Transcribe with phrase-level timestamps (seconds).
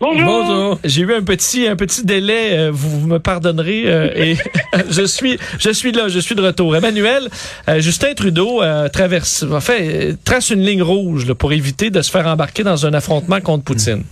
[0.00, 0.78] Bonjour.
[0.82, 4.36] J'ai eu un petit un petit délai, euh, vous, vous me pardonnerez euh, et
[4.90, 6.74] je suis je suis là, je suis de retour.
[6.76, 7.28] Emmanuel,
[7.68, 8.60] euh, Justin Trudeau
[8.92, 9.78] traverse enfin
[10.24, 13.64] trace une ligne rouge là, pour éviter de se faire embarquer dans un affrontement contre
[13.64, 14.02] Poutine.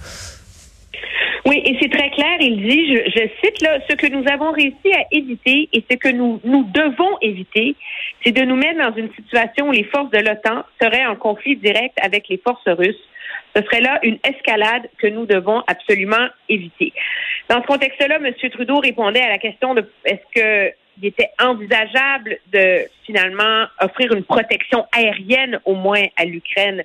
[1.46, 4.92] Oui, et c'est très clair, il dit, je, cite là, ce que nous avons réussi
[4.92, 7.76] à éviter et ce que nous, nous devons éviter,
[8.24, 11.56] c'est de nous mettre dans une situation où les forces de l'OTAN seraient en conflit
[11.56, 13.00] direct avec les forces russes
[13.56, 16.92] ce serait là une escalade que nous devons absolument éviter.
[17.48, 18.50] Dans ce contexte-là, M.
[18.50, 24.84] Trudeau répondait à la question de est-ce qu'il était envisageable de finalement offrir une protection
[24.92, 26.82] aérienne au moins à l'Ukraine?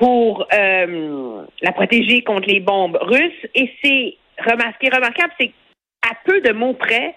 [0.00, 3.46] Pour euh, la protéger contre les bombes russes.
[3.54, 4.16] Et c'est
[4.50, 5.52] remarqué, remarquable, c'est
[6.02, 7.14] à peu de mots près,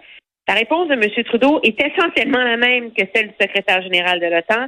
[0.50, 1.24] la réponse de M.
[1.24, 4.68] Trudeau est essentiellement la même que celle du secrétaire général de l'OTAN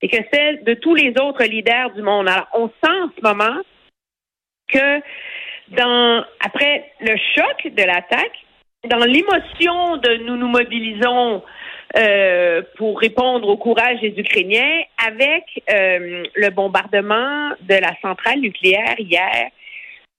[0.00, 2.28] et que celle de tous les autres leaders du monde.
[2.28, 3.60] Alors, on sent en ce moment
[4.68, 5.00] que
[5.70, 8.44] dans après le choc de l'attaque,
[8.88, 11.42] dans l'émotion de nous nous mobilisons
[11.96, 18.98] euh, pour répondre au courage des Ukrainiens, avec euh, le bombardement de la centrale nucléaire
[18.98, 19.50] hier,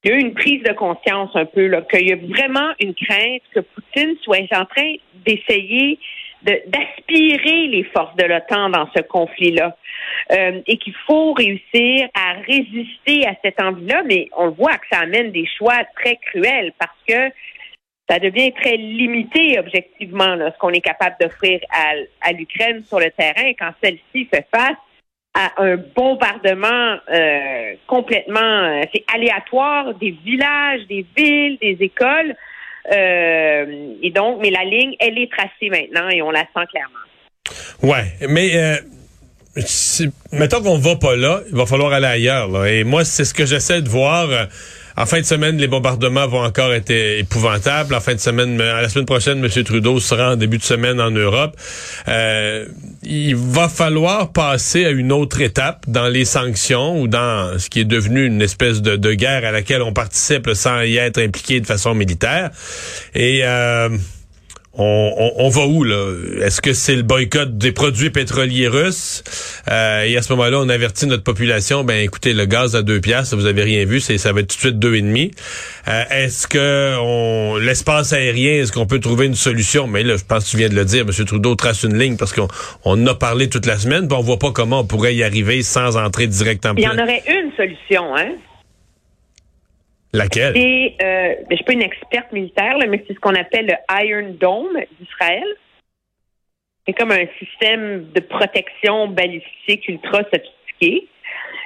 [0.04, 2.94] il y a eu une prise de conscience un peu qu'il y a vraiment une
[2.94, 4.96] crainte que Poutine soit en train
[5.26, 6.00] d'essayer
[6.44, 9.76] d'aspirer les forces de l'OTAN dans ce conflit-là.
[10.32, 15.00] Euh, et qu'il faut réussir à résister à cette envie-là, mais on voit que ça
[15.00, 17.34] amène des choix très cruels parce que
[18.10, 23.12] ça devient très limité objectivement ce qu'on est capable d'offrir à, à l'Ukraine sur le
[23.12, 24.78] terrain quand celle-ci fait face
[25.38, 32.36] à un bombardement euh, complètement euh, c'est aléatoire des villages, des villes, des écoles.
[32.92, 36.98] Euh, et donc, mais la ligne, elle est tracée maintenant et on la sent clairement.
[37.84, 38.78] Ouais, mais euh,
[40.32, 42.48] mettons qu'on va pas là, il va falloir aller ailleurs.
[42.48, 42.66] Là.
[42.72, 44.30] Et moi, c'est ce que j'essaie de voir.
[44.98, 47.94] En fin de semaine, les bombardements vont encore être épouvantables.
[47.94, 49.64] En fin de semaine, la semaine prochaine, M.
[49.64, 51.56] Trudeau sera en début de semaine en Europe.
[52.08, 52.66] Euh,
[53.04, 57.82] il va falloir passer à une autre étape dans les sanctions ou dans ce qui
[57.82, 61.62] est devenu une espèce de, de guerre à laquelle on participe sans y être impliqué
[61.62, 62.50] de façon militaire.
[63.14, 63.90] Et euh,
[64.78, 66.14] on, va où là?
[66.42, 69.24] Est-ce que c'est le boycott des produits pétroliers russes?
[69.70, 71.84] Euh, Et à ce moment-là, on avertit notre population.
[71.84, 74.48] Ben écoutez, le gaz à deux piastres, vous avez rien vu, c'est ça va être
[74.48, 75.32] tout de suite deux et demi.
[75.88, 79.88] Euh, est-ce que on l'espace aérien, est-ce qu'on peut trouver une solution?
[79.88, 81.26] Mais là, je pense que tu viens de le dire, M.
[81.26, 82.48] Trudeau trace une ligne parce qu'on
[82.86, 85.64] on a parlé toute la semaine, puis on voit pas comment on pourrait y arriver
[85.64, 86.76] sans entrer direct en.
[86.76, 88.34] Il y en aurait une solution, hein?
[90.14, 90.54] Laquelle?
[90.56, 94.06] C'est, euh, ben, je suis pas une experte militaire, mais c'est ce qu'on appelle le
[94.06, 95.46] Iron Dome d'Israël.
[96.86, 101.08] C'est comme un système de protection balistique ultra sophistiqué.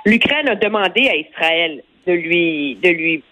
[0.05, 3.23] L'Ukraine a demandé à Israël de lui, de lui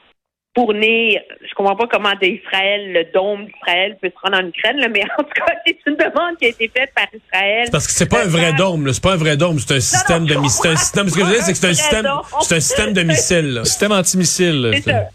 [0.55, 5.03] fournir, je comprends pas comment d'Israël, le dôme d'Israël peut se rendre en Ukraine, mais
[5.17, 7.69] en tout cas, c'est une demande qui a été faite par Israël.
[7.71, 10.25] Parce que c'est pas un vrai dôme, c'est pas un vrai dôme, c'est un système
[10.25, 10.77] de missiles.
[10.77, 12.07] Ce que je veux dire, c'est que c'est un système,
[12.41, 14.71] c'est un système de missiles, système antimissile.
[14.73, 15.09] C'est ça.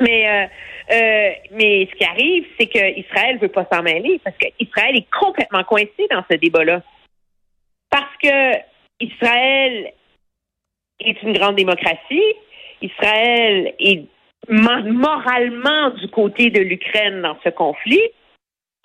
[0.00, 0.46] Mais euh,
[0.92, 5.64] euh, mais ce qui arrive, c'est qu'Israël veut pas s'en mêler parce qu'Israël est complètement
[5.64, 6.82] coincé dans ce débat-là.
[7.90, 8.58] Parce que
[9.00, 9.92] Israël
[11.00, 12.34] est une grande démocratie,
[12.80, 14.04] Israël est
[14.48, 18.02] moralement du côté de l'Ukraine dans ce conflit,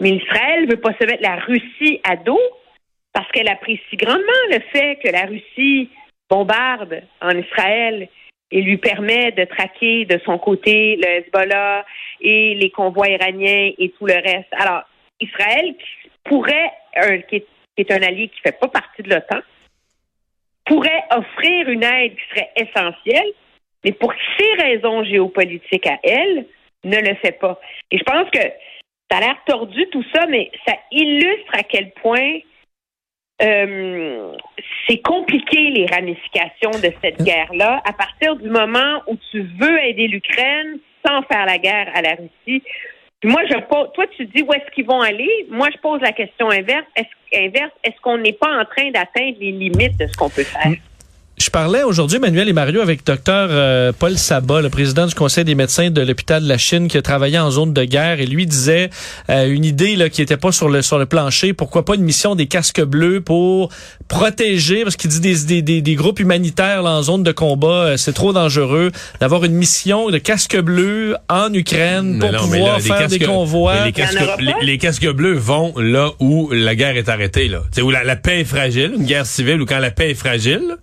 [0.02, 2.40] mais Israël veut pas se mettre la Russie à dos
[3.14, 5.90] parce qu'elle apprécie grandement le fait que la Russie
[6.30, 8.08] bombarde en Israël
[8.52, 11.86] et lui permet de traquer de son côté le Hezbollah
[12.20, 14.50] et les convois iraniens et tout le reste.
[14.52, 14.84] Alors,
[15.20, 15.76] Israël
[16.24, 16.72] pourrait,
[17.30, 17.44] qui,
[17.78, 19.40] est, un allié qui ne fait pas partie de l'OTAN,
[20.66, 23.34] pourrait offrir une aide qui serait essentielle,
[23.84, 26.46] mais pour ses raisons géopolitiques à elle,
[26.84, 27.60] ne le fait pas.
[27.92, 28.42] Et je pense que
[29.10, 32.40] ça a l'air tordu tout ça, mais ça illustre à quel point
[33.42, 34.34] euh,
[34.88, 40.08] c'est compliqué les ramifications de cette guerre-là à partir du moment où tu veux aider
[40.08, 42.64] l'Ukraine sans faire la guerre à la Russie.
[43.24, 45.48] moi, je toi, tu dis où est-ce qu'ils vont aller?
[45.50, 46.86] Moi, je pose la question inverse.
[46.96, 50.44] Est-ce, inverse, est-ce qu'on n'est pas en train d'atteindre les limites de ce qu'on peut
[50.44, 50.74] faire?
[51.42, 55.44] Je parlais aujourd'hui, Emmanuel et Mario, avec docteur euh, Paul Sabat, le président du Conseil
[55.44, 58.28] des médecins de l'hôpital de la Chine, qui a travaillé en zone de guerre, et
[58.28, 58.92] lui disait
[59.32, 61.54] euh, une idée là, qui était pas sur le sur le plancher.
[61.54, 63.70] Pourquoi pas une mission des casques bleus pour
[64.08, 67.98] protéger, parce qu'il dit des, des, des, groupes humanitaires là, en zone de combat, euh,
[67.98, 73.18] c'est trop dangereux d'avoir une mission de casques bleus en Ukraine pour pouvoir faire des
[73.18, 73.86] convois.
[73.86, 74.20] Les casques,
[74.62, 78.42] les, casques, bleus vont là où la guerre est arrêtée, là, où la, la paix
[78.42, 80.78] est fragile, une guerre civile, ou quand la paix est fragile.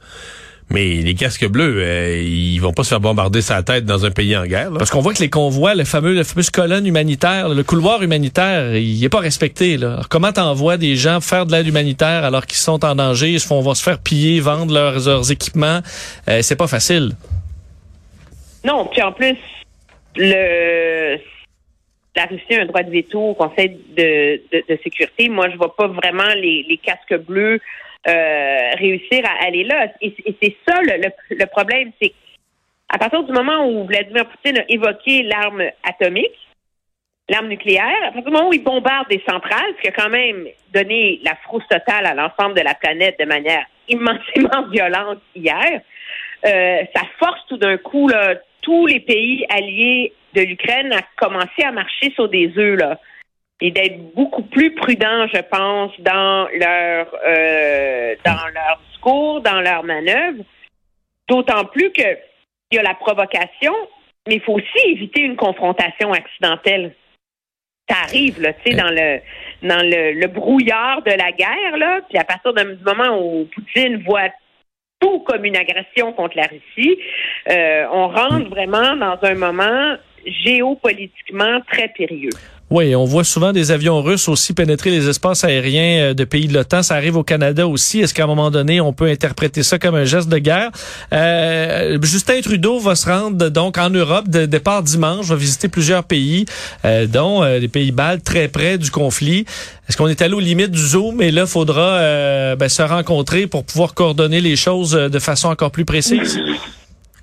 [0.70, 4.10] Mais les casques bleus, euh, ils vont pas se faire bombarder sa tête dans un
[4.10, 4.70] pays en guerre.
[4.76, 8.76] Parce qu'on voit que les convois, le fameux, la fameuse colonne humanitaire, le couloir humanitaire,
[8.76, 9.78] il est pas respecté.
[9.78, 9.92] Là.
[9.94, 13.40] Alors, comment t'envoies des gens faire de l'aide humanitaire alors qu'ils sont en danger, ils
[13.40, 15.80] se font, vont se faire piller, vendre leurs, leurs équipements
[16.28, 17.12] euh, C'est pas facile.
[18.62, 19.36] Non, puis en plus,
[20.16, 21.16] le
[22.16, 25.28] la Russie a un droit de veto au Conseil de, de, sécurité.
[25.28, 27.60] Moi, je vois pas vraiment les, les casques bleus
[28.06, 29.88] euh, réussir à aller là.
[30.00, 32.12] Et, c'est ça le, problème, c'est
[32.88, 36.38] à partir du moment où Vladimir Poutine a évoqué l'arme atomique,
[37.28, 40.08] l'arme nucléaire, à partir du moment où il bombarde des centrales, ce qui a quand
[40.08, 45.80] même donné la frousse totale à l'ensemble de la planète de manière immensément violente hier,
[46.46, 48.08] euh, ça force tout d'un coup
[48.62, 52.96] tous les pays alliés de l'Ukraine à commencer à marcher sur des œufs.
[53.60, 59.82] Et d'être beaucoup plus prudents, je pense, dans leur euh, dans leur discours, dans leur
[59.84, 60.44] manœuvre.
[61.28, 62.16] D'autant plus que
[62.70, 63.74] il y a la provocation,
[64.26, 66.94] mais il faut aussi éviter une confrontation accidentelle.
[67.88, 69.20] Ça arrive, là, tu sais, dans le
[69.62, 74.28] dans le, brouillard de la guerre, là, puis à partir du moment où Poutine voit
[75.00, 76.98] tout comme une agression contre la Russie,
[77.50, 79.96] euh, on rentre vraiment dans un moment
[80.44, 82.30] géopolitiquement très périlleux.
[82.70, 86.48] Oui, on voit souvent des avions russes aussi pénétrer les espaces aériens euh, de pays
[86.48, 86.82] de l'OTAN.
[86.82, 88.00] Ça arrive au Canada aussi.
[88.00, 90.70] Est-ce qu'à un moment donné, on peut interpréter ça comme un geste de guerre?
[91.14, 96.04] Euh, Justin Trudeau va se rendre donc en Europe de départ dimanche, va visiter plusieurs
[96.04, 96.44] pays,
[96.84, 99.46] euh, dont euh, les pays baltes, très près du conflit.
[99.88, 101.22] Est-ce qu'on est allé aux limites du zoom?
[101.22, 105.86] Et là, faudra ben, se rencontrer pour pouvoir coordonner les choses de façon encore plus
[105.86, 106.38] précise?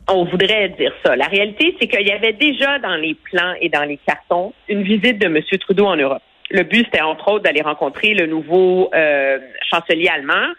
[0.08, 1.16] On voudrait dire ça.
[1.16, 4.84] La réalité, c'est qu'il y avait déjà dans les plans et dans les cartons une
[4.84, 5.40] visite de M.
[5.60, 6.22] Trudeau en Europe.
[6.52, 10.54] Le but, c'était entre autres d'aller rencontrer le nouveau euh, chancelier allemand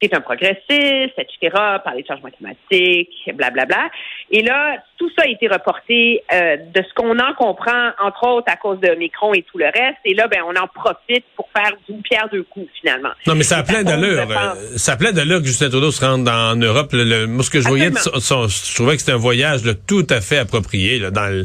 [0.00, 1.38] est un progressiste, etc.,
[1.84, 3.90] par les changements climatiques, blablabla.
[4.30, 8.50] Et là, tout ça a été reporté euh, de ce qu'on en comprend, entre autres
[8.50, 9.98] à cause de Micron et tout le reste.
[10.04, 13.10] Et là, ben, on en profite pour faire d'une pierre deux coups, finalement.
[13.26, 14.26] Non, mais ça a plein d'allure.
[14.30, 16.90] Euh, ça a plein d'allure que Justin Trudeau se rende en Europe.
[16.92, 20.38] Le, moi, ce que je voyais, je trouvais que c'était un voyage tout à fait
[20.38, 21.44] approprié là, dans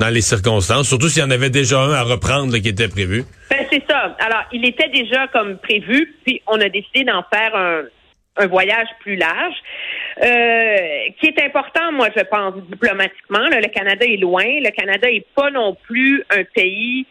[0.00, 3.24] dans les circonstances, surtout s'il y en avait déjà un à reprendre qui était prévu.
[3.50, 4.16] Ben, c'est ça.
[4.18, 7.82] Alors, il était déjà comme prévu, puis on a décidé d'en faire un,
[8.36, 9.54] un voyage plus large,
[10.22, 13.46] euh, qui est important, moi, je pense, diplomatiquement.
[13.50, 14.44] le Canada est loin.
[14.44, 17.06] Le Canada est pas non plus un pays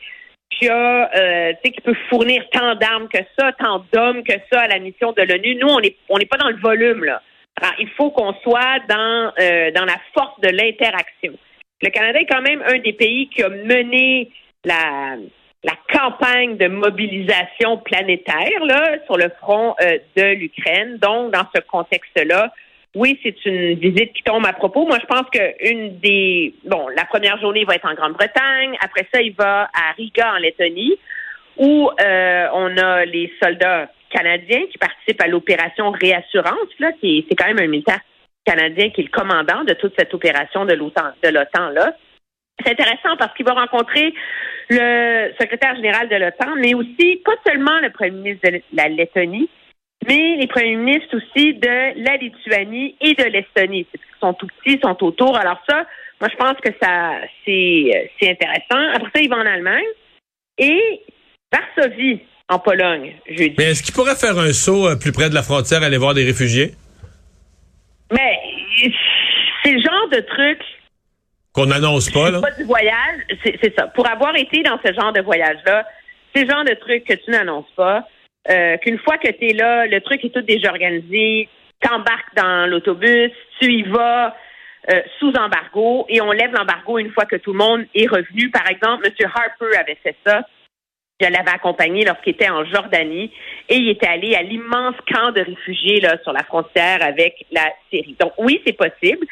[0.49, 4.67] qui a, euh, qui peut fournir tant d'armes que ça, tant d'hommes que ça à
[4.67, 5.55] la mission de l'ONU.
[5.55, 7.21] Nous, on n'est on n'est pas dans le volume, là.
[7.61, 11.33] Alors, il faut qu'on soit dans, euh, dans la force de l'interaction.
[11.81, 14.31] Le Canada est quand même un des pays qui a mené
[14.65, 15.17] la,
[15.91, 20.97] campagne de mobilisation planétaire là, sur le front euh, de l'Ukraine.
[20.97, 22.53] Donc, dans ce contexte-là,
[22.95, 24.85] oui, c'est une visite qui tombe à propos.
[24.85, 26.53] Moi, je pense qu'une des...
[26.65, 28.77] Bon, la première journée va être en Grande-Bretagne.
[28.81, 30.97] Après ça, il va à Riga, en Lettonie,
[31.57, 37.35] où euh, on a les soldats canadiens qui participent à l'opération Réassurance, là, qui c'est
[37.35, 37.99] quand même un militaire
[38.45, 41.93] canadien qui est le commandant de toute cette opération de l'OTAN, là.
[42.63, 44.13] C'est intéressant parce qu'il va rencontrer
[44.69, 49.49] le secrétaire général de l'OTAN, mais aussi pas seulement le premier ministre de la Lettonie,
[50.07, 53.87] mais les premiers ministres aussi de la Lituanie et de l'Estonie.
[53.93, 55.37] Ils sont tout petits, ils sont autour.
[55.37, 55.85] Alors ça,
[56.19, 57.13] moi je pense que ça
[57.45, 58.93] c'est c'est intéressant.
[58.93, 59.87] Après ça, il va en Allemagne
[60.57, 61.01] et
[61.51, 62.19] Varsovie
[62.49, 63.55] en Pologne jeudi.
[63.57, 66.13] Mais est-ce qu'il pourrait faire un saut euh, plus près de la frontière, aller voir
[66.13, 66.71] des réfugiés?
[68.11, 68.39] Mais
[69.63, 70.59] c'est le genre de truc
[71.53, 72.41] qu'on n'annonce pas, là?
[72.41, 73.87] Pas du voyage, c'est ça.
[73.87, 75.85] Pour avoir été dans ce genre de voyage-là,
[76.33, 78.07] c'est le genre de truc que tu n'annonces pas,
[78.49, 81.49] euh, qu'une fois que tu es là, le truc est tout déjà organisé,
[81.81, 84.35] t'embarques dans l'autobus, tu y vas
[84.91, 88.49] euh, sous embargo et on lève l'embargo une fois que tout le monde est revenu.
[88.49, 89.31] Par exemple, M.
[89.33, 90.41] Harper avait fait ça.
[91.21, 93.31] Je l'avais accompagné lorsqu'il était en Jordanie
[93.67, 97.73] et il était allé à l'immense camp de réfugiés là, sur la frontière avec la
[97.89, 98.15] Syrie.
[98.19, 99.27] Donc oui, c'est possible.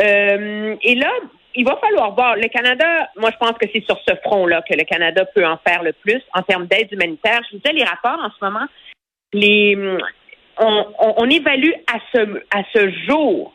[0.00, 1.10] Euh, et là,
[1.54, 2.36] il va falloir voir.
[2.36, 5.58] Le Canada, moi, je pense que c'est sur ce front-là que le Canada peut en
[5.66, 7.40] faire le plus en termes d'aide humanitaire.
[7.50, 8.66] Je vous disais, les rapports en ce moment,
[9.32, 9.76] les,
[10.58, 13.54] on, on, évalue à ce, à ce jour,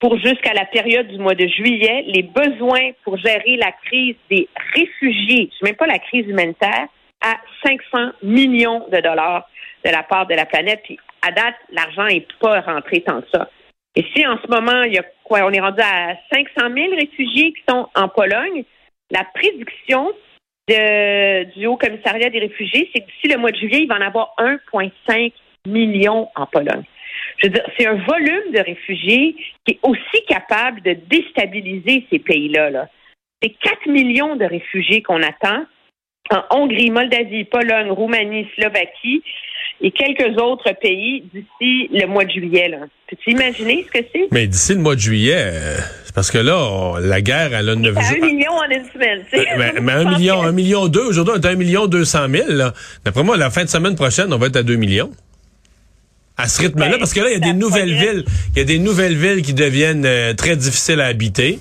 [0.00, 4.48] pour jusqu'à la période du mois de juillet, les besoins pour gérer la crise des
[4.74, 6.88] réfugiés, je même pas la crise humanitaire,
[7.20, 9.48] à 500 millions de dollars
[9.84, 10.80] de la part de la planète.
[10.84, 13.48] Puis à date, l'argent n'est pas rentré tant que ça.
[13.94, 16.94] Et si en ce moment, il y a quoi, on est rendu à 500 000
[16.94, 18.64] réfugiés qui sont en Pologne,
[19.10, 20.12] la prédiction
[20.68, 23.96] de, du Haut Commissariat des réfugiés, c'est que d'ici le mois de juillet, il va
[23.96, 25.32] en avoir 1,5
[25.66, 26.84] million en Pologne.
[27.38, 32.18] Je veux dire, c'est un volume de réfugiés qui est aussi capable de déstabiliser ces
[32.18, 32.70] pays-là.
[32.70, 32.86] -là,
[33.42, 35.64] c'est 4 millions de réfugiés qu'on attend
[36.32, 39.22] en Hongrie, Moldavie, Pologne, Roumanie, Slovaquie
[39.80, 42.70] et quelques autres pays d'ici le mois de juillet.
[43.08, 44.28] Peux-tu imaginer ce que c'est?
[44.30, 47.74] Mais d'ici le mois de juillet, euh, c'est parce que là, la guerre, elle a
[47.74, 48.02] 9 jours.
[48.02, 49.46] un million en une semaine, tu sais.
[49.58, 51.04] Mais, mais un million, un million deux.
[51.04, 52.72] Aujourd'hui, on est à un million deux cent mille.
[53.04, 55.10] D'après moi, la fin de semaine prochaine, on va être à 2 millions.
[56.36, 58.24] À ce rythme-là, ben, parce que là, il y a des nouvelles villes.
[58.54, 61.58] Il y a des nouvelles villes qui deviennent euh, très difficiles à habiter.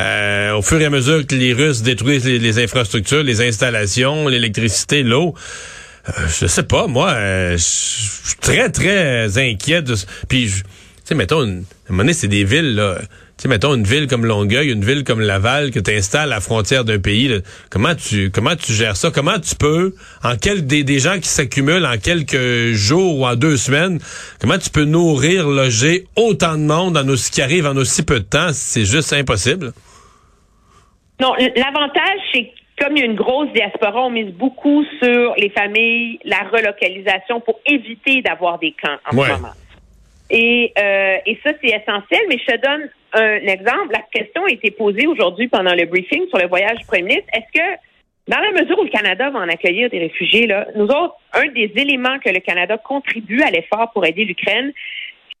[0.00, 5.02] Euh, au fur et à mesure que les Russes détruisent les, infrastructures, les installations, l'électricité,
[5.02, 5.34] l'eau.
[6.08, 9.82] Euh, je sais pas, moi, euh, je suis très, très inquiet.
[9.82, 9.94] De...
[10.28, 10.62] Puis, tu
[11.04, 11.46] sais, mettons, à un
[11.90, 12.98] moment donné, c'est des villes, là.
[13.38, 16.34] Tu sais, mettons une ville comme Longueuil, une ville comme Laval que tu installes à
[16.34, 17.40] la frontière d'un pays.
[17.70, 19.12] comment tu comment tu gères ça?
[19.14, 23.36] Comment tu peux en quel des, des gens qui s'accumulent en quelques jours ou en
[23.36, 24.00] deux semaines,
[24.40, 28.18] comment tu peux nourrir, loger autant de monde en aussi qui arrive en aussi peu
[28.18, 28.48] de temps?
[28.52, 29.72] C'est juste impossible.
[31.20, 35.50] Non, l'avantage c'est comme il y a une grosse diaspora, on mise beaucoup sur les
[35.50, 39.54] familles, la relocalisation pour éviter d'avoir des camps en ce moment.
[40.30, 43.92] Et, euh, et ça, c'est essentiel, mais je te donne un exemple.
[43.92, 47.28] La question a été posée aujourd'hui pendant le briefing sur le voyage du premier ministre.
[47.32, 47.78] Est-ce que,
[48.28, 51.48] dans la mesure où le Canada va en accueillir des réfugiés, là, nous autres, un
[51.48, 54.72] des éléments que le Canada contribue à l'effort pour aider l'Ukraine,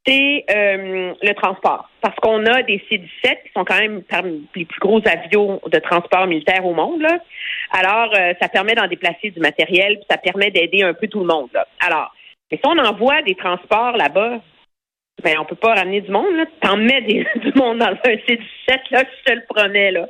[0.06, 1.88] c'est euh, le transport.
[2.00, 5.78] Parce qu'on a des C-17 qui sont quand même parmi les plus gros avions de
[5.78, 7.00] transport militaire au monde.
[7.00, 7.18] Là.
[7.72, 11.20] Alors, euh, ça permet d'en déplacer du matériel, puis ça permet d'aider un peu tout
[11.20, 11.50] le monde.
[11.84, 12.12] Alors,
[12.50, 14.40] mais si on envoie des transports là-bas,
[15.22, 16.44] ben, on peut pas ramener du monde, là.
[16.60, 17.02] T'en mets
[17.36, 20.06] du monde dans un C-17, là, je te le promets, là.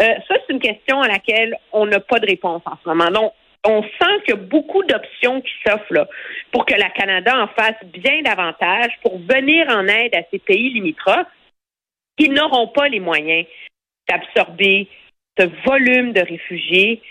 [0.00, 3.10] Euh, ça, c'est une question à laquelle on n'a pas de réponse en ce moment.
[3.10, 3.32] Donc,
[3.64, 6.08] on sent qu'il y a beaucoup d'options qui s'offrent là,
[6.52, 10.70] pour que la Canada en fasse bien davantage pour venir en aide à ces pays
[10.70, 11.26] limitrophes
[12.16, 13.46] qui n'auront pas les moyens
[14.08, 14.88] d'absorber
[15.38, 17.02] ce volume de réfugiés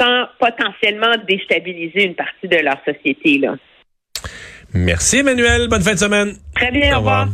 [0.00, 3.38] sans potentiellement déstabiliser une partie de leur société.
[3.38, 3.56] Là.
[4.74, 5.68] Merci Emmanuel.
[5.68, 6.34] Bonne fin de semaine.
[6.54, 6.94] Très bien.
[6.94, 7.28] Au revoir.